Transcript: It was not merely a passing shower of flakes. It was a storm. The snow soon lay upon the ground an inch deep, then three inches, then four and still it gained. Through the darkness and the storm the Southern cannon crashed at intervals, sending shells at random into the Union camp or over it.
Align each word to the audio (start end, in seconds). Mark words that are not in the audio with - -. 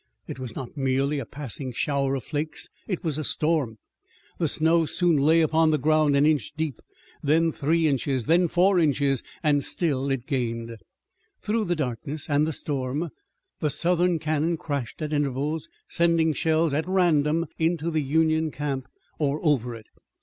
It 0.25 0.39
was 0.39 0.55
not 0.55 0.75
merely 0.75 1.19
a 1.19 1.27
passing 1.27 1.71
shower 1.71 2.15
of 2.15 2.23
flakes. 2.23 2.67
It 2.87 3.03
was 3.03 3.19
a 3.19 3.23
storm. 3.23 3.77
The 4.39 4.47
snow 4.47 4.87
soon 4.87 5.15
lay 5.15 5.41
upon 5.41 5.69
the 5.69 5.77
ground 5.77 6.15
an 6.15 6.25
inch 6.25 6.53
deep, 6.57 6.81
then 7.21 7.51
three 7.51 7.87
inches, 7.87 8.25
then 8.25 8.47
four 8.47 8.79
and 8.79 9.63
still 9.63 10.09
it 10.09 10.25
gained. 10.25 10.77
Through 11.43 11.65
the 11.65 11.75
darkness 11.75 12.27
and 12.27 12.47
the 12.47 12.51
storm 12.51 13.11
the 13.59 13.69
Southern 13.69 14.17
cannon 14.17 14.57
crashed 14.57 15.03
at 15.03 15.13
intervals, 15.13 15.69
sending 15.87 16.33
shells 16.33 16.73
at 16.73 16.89
random 16.89 17.45
into 17.59 17.91
the 17.91 18.01
Union 18.01 18.49
camp 18.49 18.87
or 19.19 19.39
over 19.45 19.75
it. 19.75 19.85